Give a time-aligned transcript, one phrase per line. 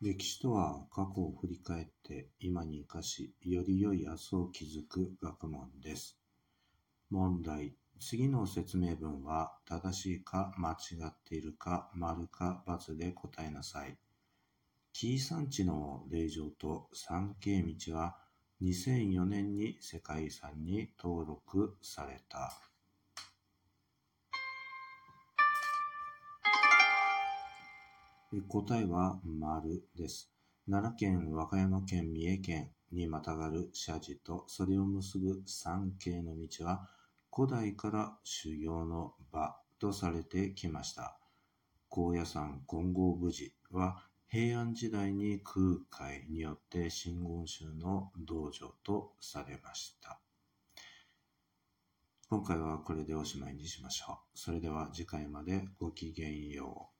[0.00, 6.16] 歴史とは過去を振り返って今に生かし、より良い明日を築く学問です。
[7.10, 7.74] 問題。
[7.98, 13.98] 次の説明文は正しいか間違っているか丸か×で答えなさい。
[14.92, 18.18] 紀伊山地の霊場と三景道は
[18.62, 22.52] 2004年に世界遺産に登録された。
[28.30, 30.30] 答えは丸です。
[30.70, 36.86] 奈良県、和歌山県、三重県にまたがる社寺とそれを結ぶ三景の道は
[37.34, 41.16] 古代から修行の場とされてきました。
[41.88, 50.20] 高野山金剛無寺は平安時代に空海によって真言宗の道場とされました。
[52.28, 54.38] 今回はこれでおしまいにしましょう。
[54.38, 56.97] それでは次回までごきげんよう。